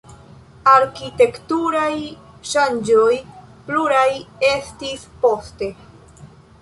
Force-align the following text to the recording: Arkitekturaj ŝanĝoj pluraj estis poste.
Arkitekturaj 0.69 1.91
ŝanĝoj 2.53 3.13
pluraj 3.67 4.09
estis 4.53 5.05
poste. 5.27 5.71